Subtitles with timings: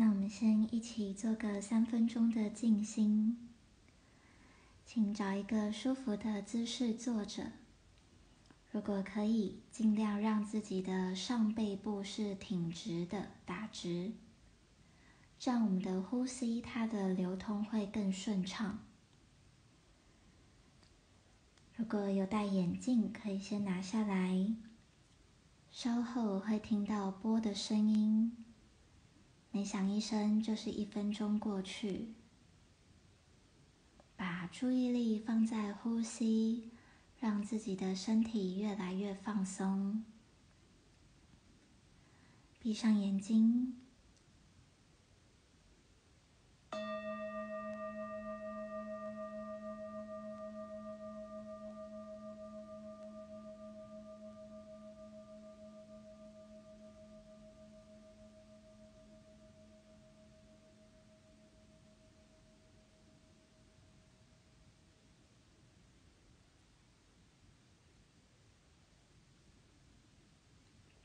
[0.00, 3.48] 那我们先一起做个三分钟的静心，
[4.86, 7.50] 请找一个舒服的姿势坐着。
[8.70, 14.12] 如果可以，尽量让自己的上背部是挺直的，打直，
[15.36, 18.78] 这样我们的呼吸它的流通会更顺畅。
[21.74, 24.54] 如果有戴眼镜，可以先拿下来，
[25.72, 28.44] 稍后会听到波的声音。
[29.58, 32.14] 每响一声，就是一分钟过去。
[34.16, 36.70] 把注意力放在呼吸，
[37.18, 40.04] 让自己的身体越来越放松。
[42.60, 43.74] 闭上眼睛。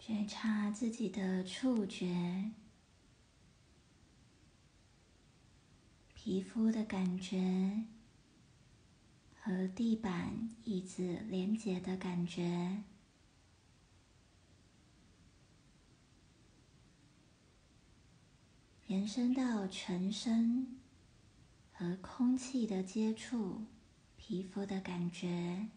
[0.05, 2.51] 觉察自己的触觉、
[6.13, 7.85] 皮肤的感觉
[9.33, 12.83] 和地板、椅子连接的感觉，
[18.87, 20.81] 延伸到全身
[21.71, 23.67] 和空气的接触、
[24.17, 25.69] 皮肤的感觉。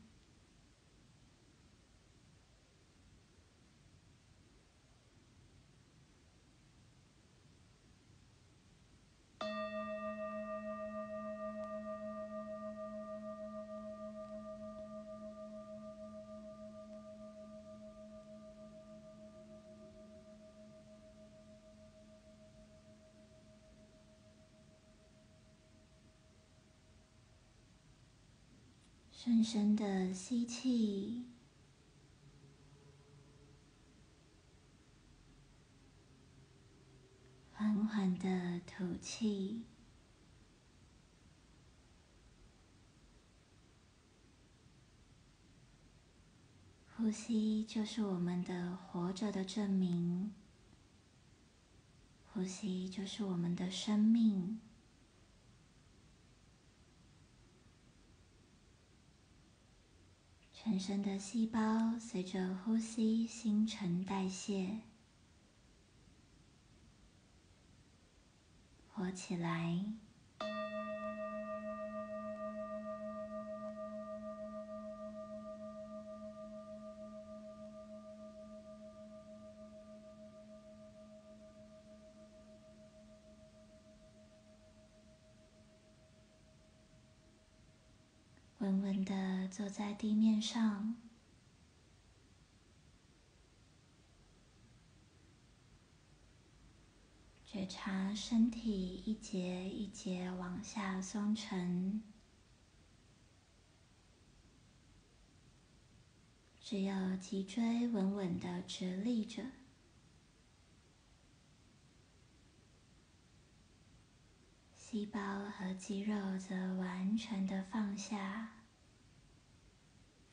[29.27, 31.25] 深深的吸气，
[37.53, 39.65] 缓缓的吐气。
[46.97, 50.33] 呼吸就是我们的活着的证明，
[52.33, 54.61] 呼吸就是我们的生命。
[60.69, 61.61] 全身的细胞
[61.97, 64.81] 随着呼吸新陈代谢，
[68.93, 69.85] 活起来。
[88.59, 89.05] 稳稳
[89.56, 90.94] 坐在地面上，
[97.46, 102.02] 觉察身体一节一节往下松沉，
[106.61, 109.42] 只有脊椎稳稳的直立着，
[114.74, 118.55] 细胞和肌肉则完全的放下。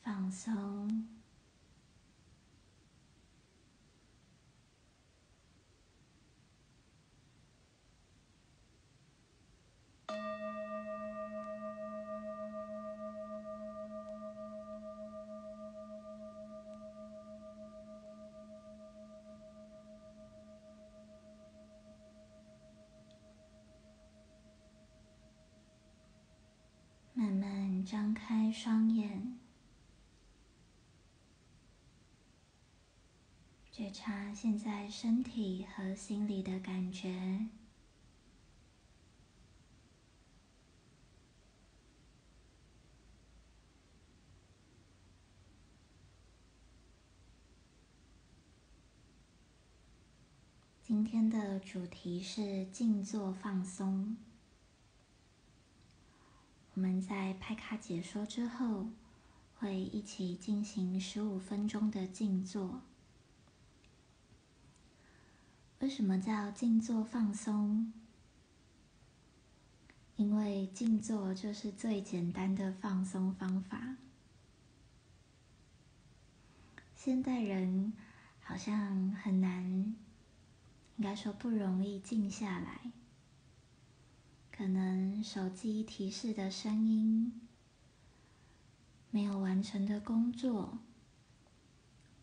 [0.04, 1.08] 放松，
[27.14, 29.38] 慢慢张开双眼。
[33.72, 37.46] 觉察现在身体和心里的感觉，
[50.82, 54.16] 今天的主题是静坐放松。
[56.74, 58.88] 我们在拍卡解说之后，
[59.54, 62.80] 会一起进行十五分钟的静坐。
[65.84, 67.92] 为什么叫静坐放松？
[70.16, 73.98] 因为静坐就是最简单的放松方法。
[76.96, 77.92] 现代人
[78.40, 79.62] 好像很难，
[80.96, 82.90] 应该说不容易静下来，
[84.50, 87.42] 可能手机提示的声音，
[89.10, 90.78] 没有完成的工作，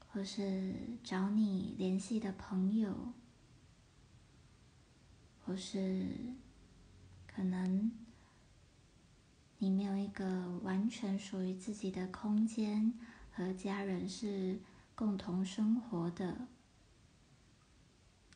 [0.07, 3.13] 或是找你联系的朋友，
[5.51, 6.07] 或是
[7.27, 7.91] 可能
[9.57, 12.93] 你没有一个完全属于自己的空间，
[13.33, 14.61] 和家人是
[14.95, 16.47] 共同生活的。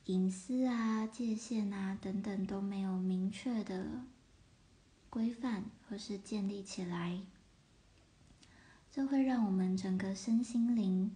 [0.07, 4.01] 隐私啊、界限啊等等都没有明确的
[5.09, 7.21] 规范或是建立起来，
[8.91, 11.15] 这会让我们整个身心灵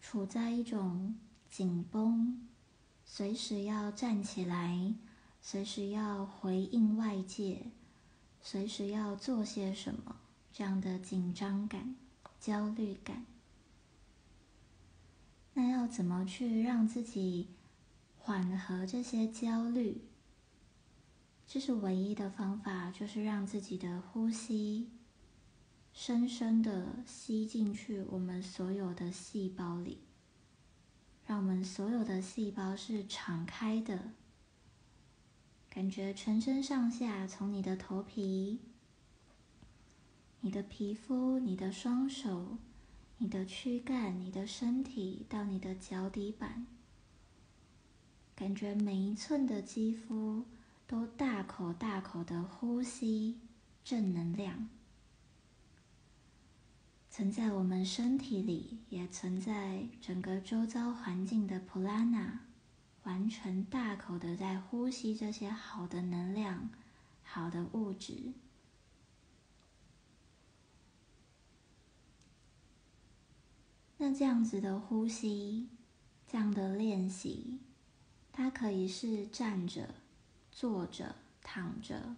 [0.00, 1.14] 处在一种
[1.50, 2.48] 紧绷，
[3.04, 4.94] 随时要站起来，
[5.48, 7.70] 随时要回应外界，
[8.42, 10.16] 随时要做些什么
[10.52, 11.94] 这样的紧张感、
[12.40, 13.24] 焦虑感。
[15.54, 17.46] 那要怎么去让自己？
[18.18, 20.00] 缓和这些焦虑，
[21.46, 24.90] 这是唯一的方法，就是让自己的呼吸
[25.92, 30.00] 深深的吸进去我们所有的细胞里，
[31.24, 34.10] 让我们所有的细胞是敞开的，
[35.76, 38.60] 感觉全身上下，从你的头皮、
[40.40, 42.56] 你的皮肤、你的双手、
[43.18, 46.66] 你的躯干、你的身体到你的脚底板。
[48.34, 50.46] 感觉每一寸的肌肤
[50.86, 53.38] 都大口大口的呼吸
[53.84, 54.70] 正能量，
[57.10, 62.45] 存在我们身体里，也存在整个周遭环境的普拉纳，
[63.06, 66.68] 完全大口的在呼吸这些好的能量、
[67.22, 68.32] 好的物质。
[73.96, 75.68] 那这样子的呼吸，
[76.26, 77.60] 这样的练习。
[78.32, 79.94] 它可以是站着、
[80.50, 82.16] 坐着、躺着、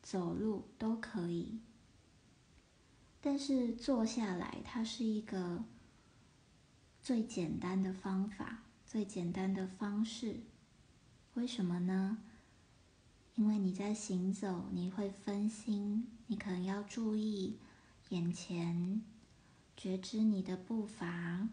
[0.00, 1.60] 走路都可以，
[3.20, 5.64] 但是坐下来，它是一个
[7.02, 10.40] 最简单的方法、最简单的方式。
[11.34, 12.18] 为什么呢？
[13.36, 17.56] 因为你在行走，你会分心，你可能要注意
[18.08, 19.00] 眼前，
[19.76, 21.48] 觉知你的步伐。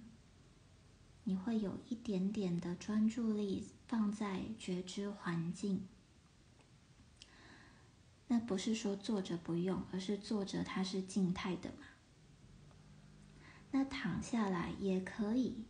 [1.25, 5.85] 你会有一点点的专注力放在觉知环境，
[8.29, 11.85] 那不是说坐着不用，而是坐着它是静态的嘛。
[13.69, 15.65] 那躺下来也可以，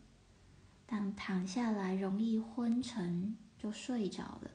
[0.88, 4.50] 但躺下来容易昏沉，就睡着了。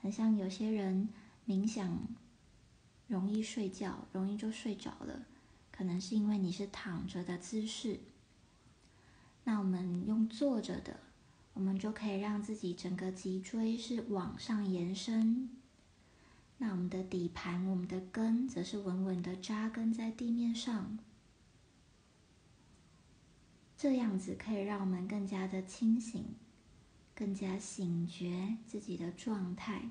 [0.00, 1.10] 很像有些人
[1.46, 2.00] 冥想
[3.06, 5.26] 容易睡觉，容易就睡着了，
[5.70, 8.00] 可能是因为你是躺着的姿势。
[9.44, 11.00] 那我们用坐着的，
[11.54, 15.50] 我们就可以让自己整个脊椎是往上延伸。
[16.58, 20.98] 那我们的底盘，我们的根，则是稳稳的扎根在地面上。
[23.78, 26.34] 这样子可以让我们更加的清醒，
[27.14, 29.88] 更加醒觉自己的状态。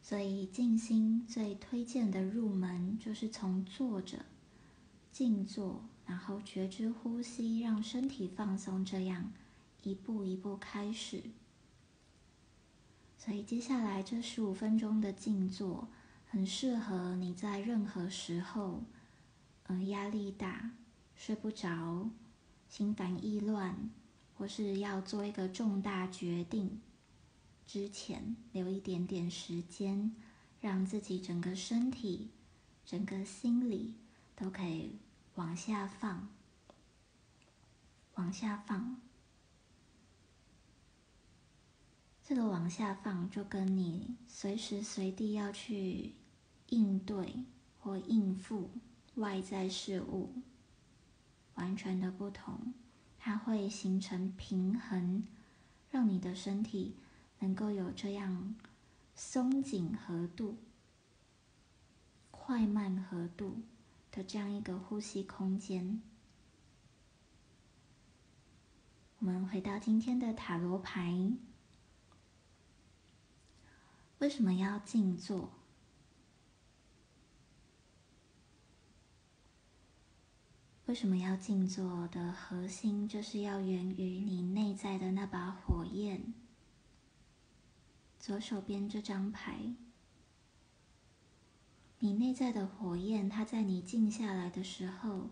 [0.00, 4.24] 所以静心最推荐的入门，就是从坐着
[5.12, 5.84] 静坐。
[6.04, 9.32] 然后觉知呼吸，让身体放松，这样
[9.82, 11.22] 一步一步开始。
[13.16, 15.88] 所以接下来这十五分钟的静坐，
[16.28, 18.82] 很适合你在任何时候，
[19.68, 20.72] 嗯，压力大、
[21.24, 22.10] 睡不着、
[22.68, 23.88] 心烦意乱，
[24.36, 26.80] 或是要做一个重大决定
[27.64, 30.16] 之前，留一点点时间，
[30.60, 32.30] 让自己整个身体、
[32.84, 33.94] 整个心理
[34.34, 34.98] 都可以。
[35.36, 36.28] 往下放，
[38.16, 39.00] 往下放。
[42.24, 46.14] 这个往下放，就跟你随时随地要去
[46.70, 47.44] 应对
[47.78, 48.72] 或应付
[49.14, 50.42] 外在事物
[51.54, 52.74] 完全的不同。
[53.18, 55.24] 它会形成平衡，
[55.90, 56.96] 让你的身体
[57.38, 58.54] 能够有这样
[59.14, 60.58] 松紧合度、
[62.30, 63.62] 快慢合度。
[64.14, 66.02] 的这样一个呼吸空间，
[69.20, 71.32] 我们回到今天的塔罗牌。
[74.18, 75.50] 为什么要静坐？
[80.86, 86.34] 为什么要静坐的核心，就是要源于你内在的那把火焰。
[88.18, 89.74] 左手边这张牌。
[92.00, 95.30] 你内在的火焰，它在你静下来的时候，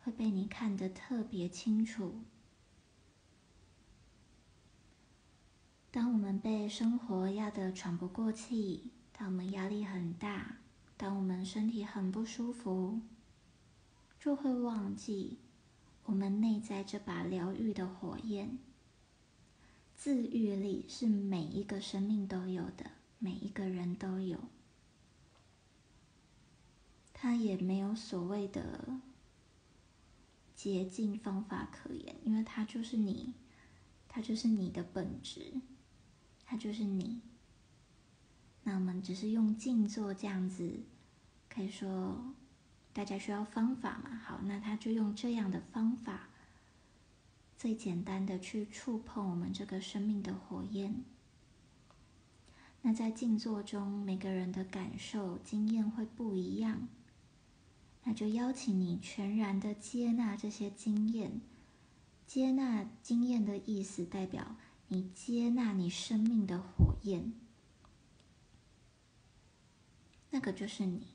[0.00, 2.22] 会被你看得特别清楚。
[5.92, 10.56] 当我们被生活压得喘不过气，当我们压力很大，
[10.96, 13.00] 当我们身体很不舒服，
[14.18, 15.38] 就会忘记
[16.04, 18.58] 我们内在这把疗愈的火焰。
[19.94, 24.38] 自愈力是每一个生命都有的，每一个人都有。
[27.12, 29.00] 它也没有所谓的
[30.54, 33.34] 捷径方法可言，因为它就是你，
[34.08, 35.60] 它就是你的本质，
[36.44, 37.20] 它就是你。
[38.62, 40.80] 那我们只是用静坐这样子，
[41.48, 42.34] 可以说
[42.92, 44.20] 大家需要方法嘛？
[44.24, 46.28] 好，那他就用这样的方法，
[47.56, 51.04] 最简单的去触碰我们这个生命的火焰。
[52.82, 56.88] 那在静坐中，每个人的感受经验会不一样。
[58.04, 61.42] 那就邀请你全然的接纳这些经验，
[62.26, 67.34] 接纳经验的意思代表你接纳你生命的火焰，
[70.30, 71.06] 那个就是你，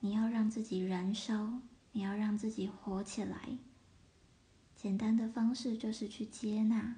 [0.00, 1.60] 你要让自己燃烧，
[1.92, 3.58] 你要让自己活起来。
[4.76, 6.96] 简单的方式就是去接纳。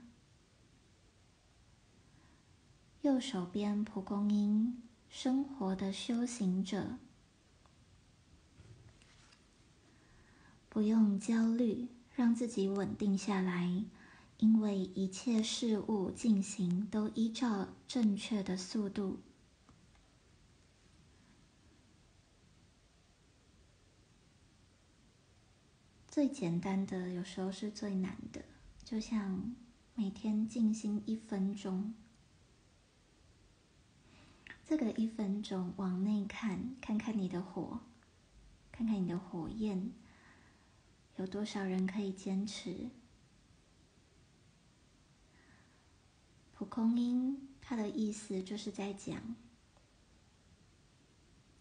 [3.00, 6.98] 右手边蒲公英，生活的修行者。
[10.68, 13.82] 不用焦虑，让自己稳定下来，
[14.36, 19.18] 因为一切事物进行都依照正确的速度。
[26.10, 28.44] 最简单的有时候是最难的，
[28.82, 29.54] 就像
[29.94, 31.94] 每天静心一分钟，
[34.64, 37.78] 这个一分钟往内看，看看你的火，
[38.72, 39.92] 看看你的火焰。
[41.14, 42.90] 有多少人可以坚持？
[46.52, 49.36] 蒲公英，它的意思就是在讲，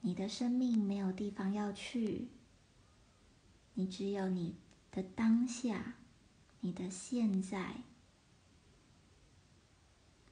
[0.02, 2.30] 你的生命没有地方要去，
[3.80, 4.58] 你只有你
[4.92, 5.96] 的当下，
[6.60, 7.84] 你的现在，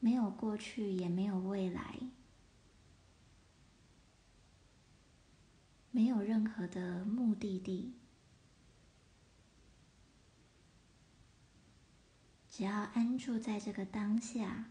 [0.02, 1.98] 没有过去，也没有未来，
[5.92, 7.94] 没有任何的目的地。
[12.50, 14.70] 只要安住在这个当下，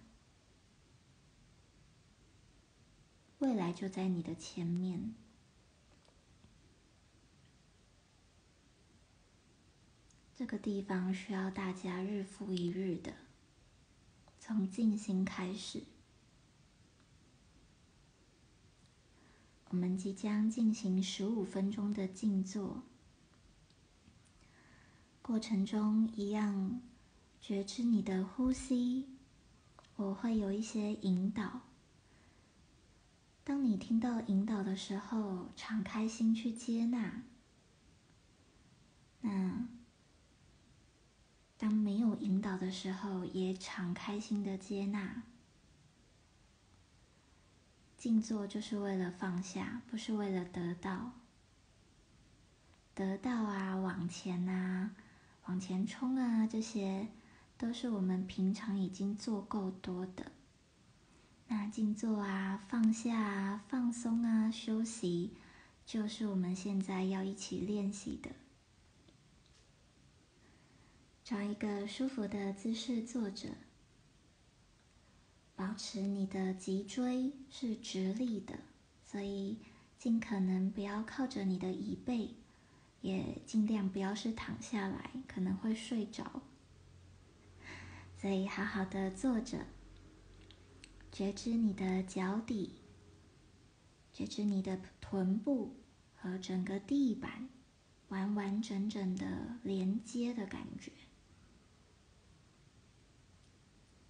[3.38, 5.14] 未来就在你的前面。
[10.36, 13.14] 这个地方需要大家日复一日的
[14.38, 15.82] 从静心开始。
[19.70, 22.82] 我们即将进行十五分钟的静坐，
[25.22, 26.82] 过程中一样。
[27.40, 29.06] 觉知你的呼吸，
[29.94, 31.62] 我会有一些引导。
[33.44, 37.22] 当你听到引导的时候，敞开心去接纳。
[39.20, 39.68] 那
[41.58, 45.22] 当没有引导的时候，也敞开心的接纳。
[47.96, 51.12] 静坐就是为了放下，不是为了得到。
[52.94, 54.92] 得到啊，往前啊，
[55.46, 57.08] 往前冲啊，这些。
[57.58, 60.30] 都是我们平常已经做够多的。
[61.48, 65.32] 那静坐啊，放下啊，放松啊，休息，
[65.86, 68.32] 就是我们现在要一起练习的。
[71.26, 73.48] 找一个舒服的姿势坐着，
[75.56, 78.60] 保持你的脊椎是直立的，
[79.02, 79.58] 所以
[79.98, 82.36] 尽可能不要靠着你的椅背，
[83.00, 86.42] 也尽量不要是躺下来，可能会睡着。
[88.16, 89.66] 所以，好好的坐着，
[91.10, 92.76] 觉知你的脚底，
[94.12, 95.74] 觉知你的臀部
[96.14, 97.48] 和整个地板
[98.10, 100.92] 完完整整的连接的感觉。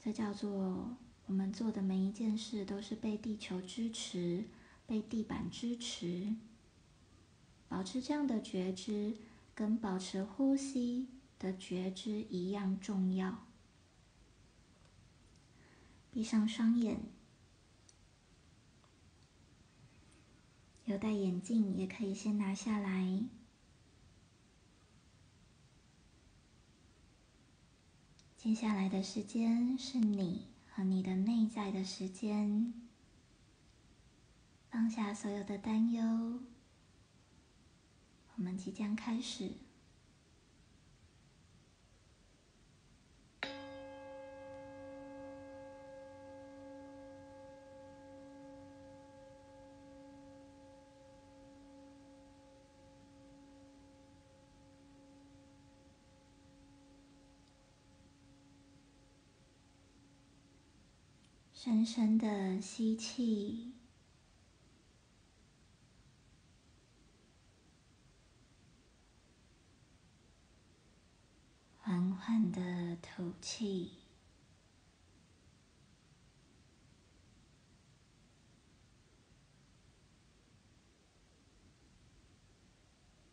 [0.07, 0.97] 这叫做
[1.27, 4.45] 我们做的每一件事都是被地球支持，
[4.87, 6.37] 被地板支持。
[7.69, 9.17] 保持这样的觉知，
[9.53, 11.09] 跟保持呼吸
[11.41, 13.47] 的觉知一样重要。
[16.13, 17.01] 闭上双眼，
[20.85, 23.25] 有戴眼镜也可以先拿下来。
[28.47, 32.73] 接下来的时间是你和你的内在的时间，
[34.71, 36.38] 放下所有的担忧，
[38.37, 39.50] 我们即将开始。
[61.66, 63.73] 深深的吸气，
[71.80, 73.94] 缓缓的吐气。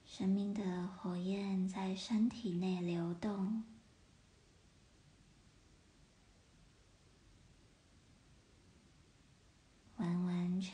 [0.04, 3.64] 生命的火焰在身体内流动，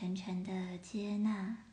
[0.02, 1.69] 完完全全的接纳。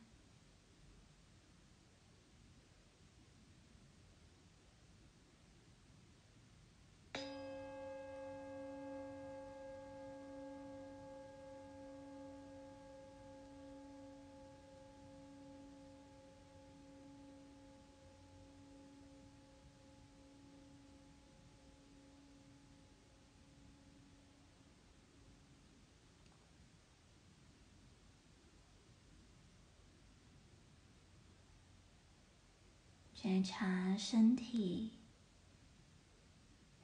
[33.20, 34.92] 觉察身体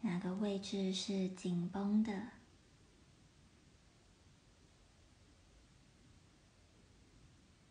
[0.01, 2.31] 哪个位置是紧绷的，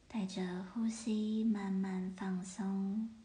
[0.08, 3.23] 带着呼吸慢慢放松。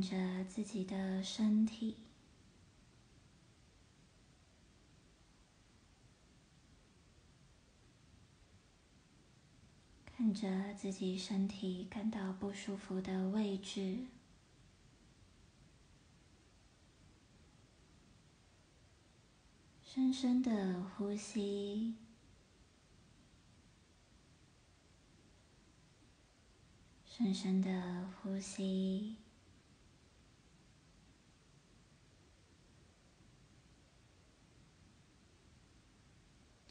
[0.00, 1.94] 看着自己的身体，
[10.06, 14.06] 看着自己身体感到不舒服的位置，
[19.82, 21.94] 深深的呼吸，
[27.04, 29.16] 深深的呼吸。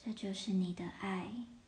[0.09, 1.58] 这就是你的爱。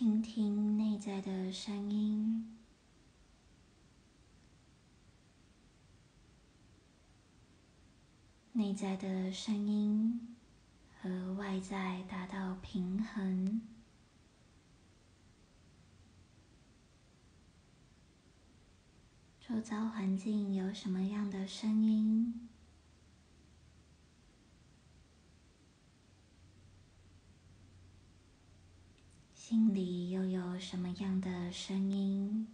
[0.00, 2.56] 倾听内在的声音，
[8.52, 10.34] 内在的声音
[10.98, 13.60] 和外在达到平衡。
[19.38, 22.48] 周遭环境有什么样的声音？
[29.50, 32.46] 心里又有什么样的声音？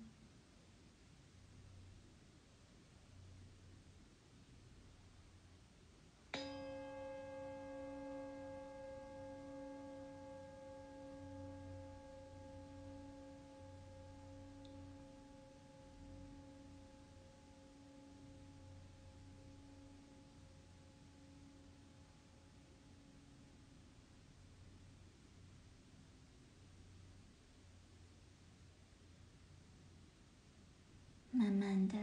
[31.87, 31.99] 的，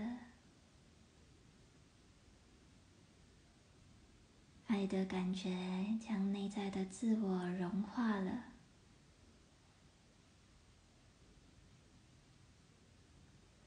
[4.67, 8.45] 爱的感觉将内在的自我融化了，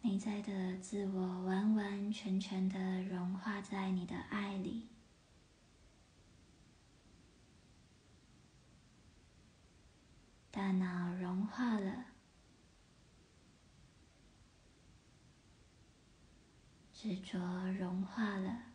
[0.02, 4.88] 内在的自我完完全全的融化在你的爱里，
[10.50, 12.15] 大脑融化了。
[17.06, 17.38] 执着
[17.78, 18.65] 融化了。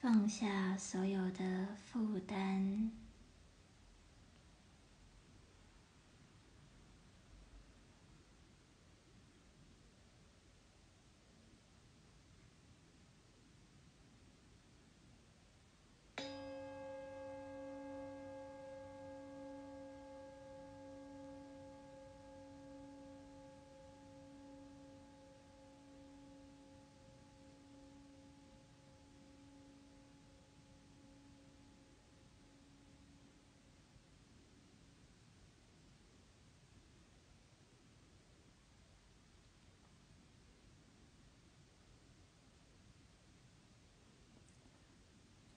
[0.00, 2.90] 放下所有的负担，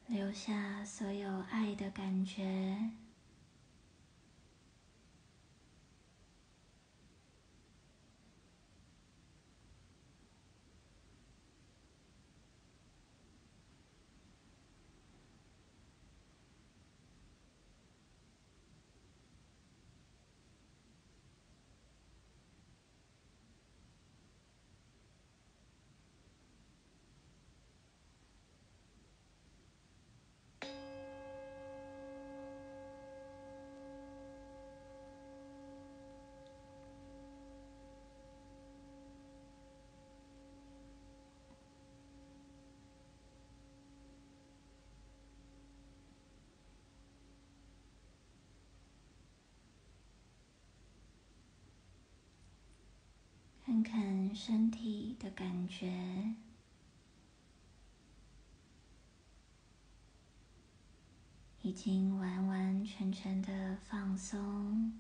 [0.07, 3.02] 留下所有爱的感觉。
[53.83, 56.33] 看身体的感觉，
[61.61, 64.93] 已经完完全全的放松。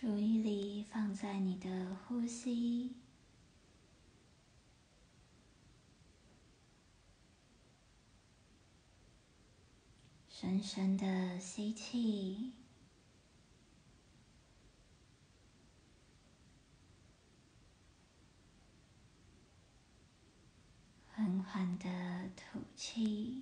[0.00, 2.94] 注意力放在你的呼吸，
[10.28, 12.52] 深深的吸气，
[21.08, 23.37] 缓缓的吐气。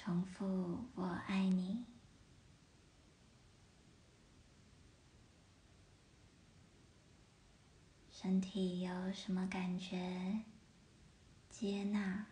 [0.00, 1.84] 重复，我爱你。
[8.12, 10.44] 身体有什么感觉？
[11.50, 12.26] 接纳。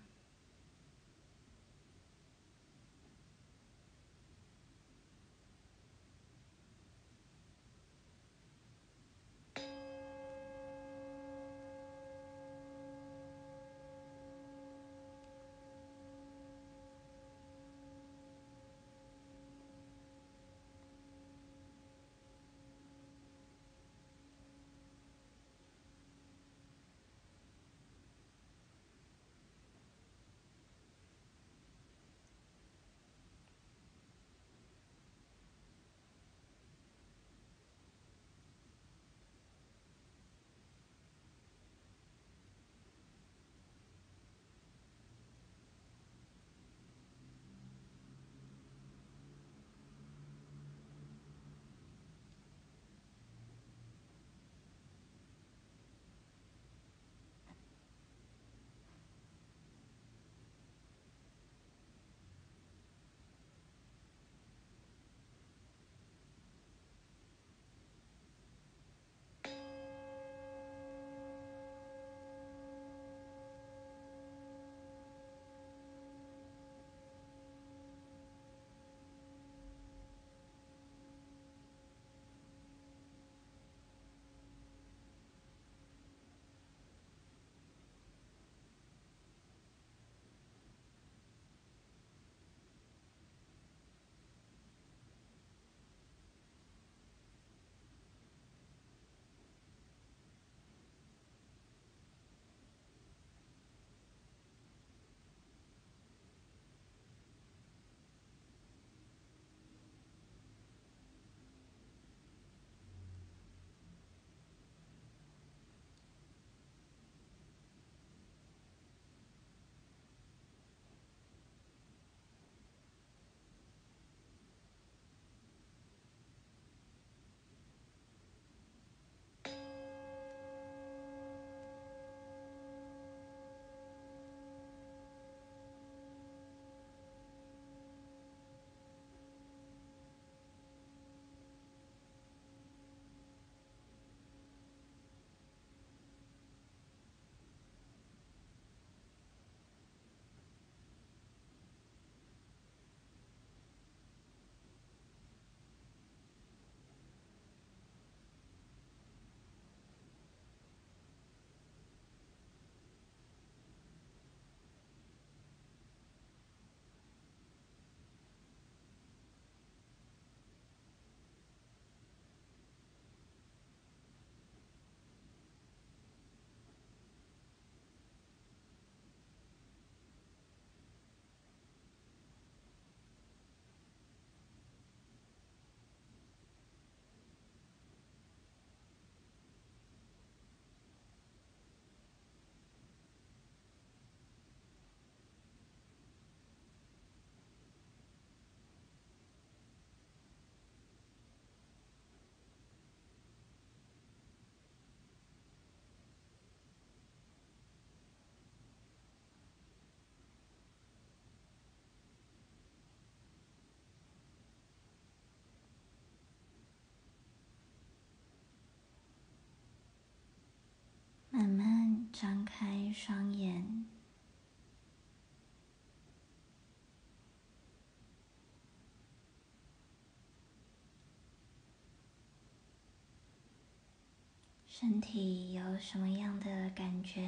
[234.79, 237.23] 身体有什么样的感觉？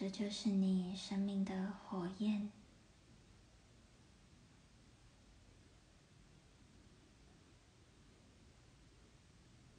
[0.00, 2.52] 这就是你生命的火焰，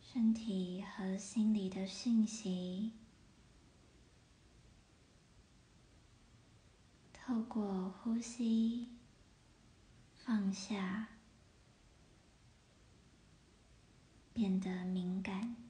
[0.01, 2.91] 身体和心理的讯息，
[7.13, 8.89] 透过呼吸
[10.17, 11.07] 放下，
[14.33, 15.68] 变得敏感。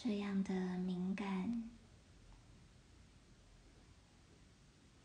[0.00, 1.68] 这样的敏感，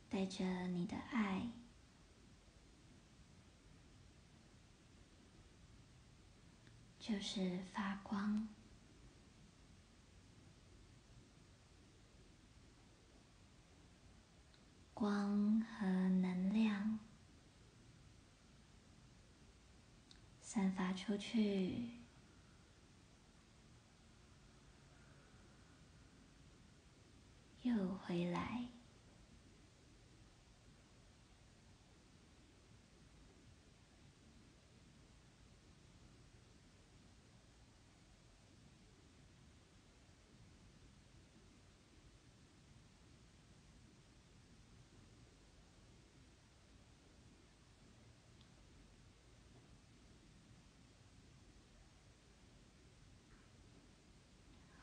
[0.07, 1.49] 带着你的爱，
[6.99, 8.47] 就是发光，
[14.93, 15.87] 光和
[16.21, 16.99] 能量
[20.39, 22.02] 散发出去。
[27.63, 27.73] 又
[28.05, 28.67] 回来，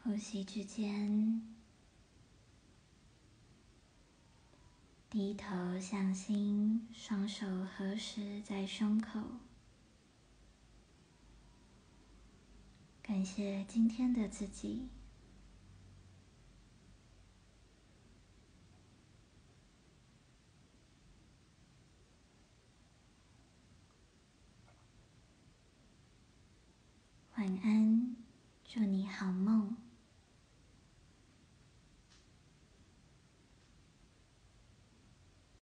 [0.02, 1.59] 呼吸之间。
[5.10, 9.20] 低头向心，双手合十在胸口。
[13.02, 14.88] 感谢今天的自己。
[27.34, 28.14] 晚安，
[28.64, 29.59] 祝你好梦。